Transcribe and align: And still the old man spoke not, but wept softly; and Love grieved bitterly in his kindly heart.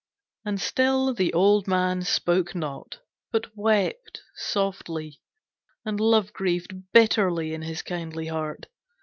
And 0.45 0.59
still 0.59 1.13
the 1.13 1.31
old 1.31 1.67
man 1.67 2.01
spoke 2.01 2.55
not, 2.55 3.01
but 3.31 3.55
wept 3.55 4.21
softly; 4.35 5.21
and 5.85 5.99
Love 5.99 6.33
grieved 6.33 6.91
bitterly 6.91 7.53
in 7.53 7.61
his 7.61 7.83
kindly 7.83 8.25
heart. 8.25 8.65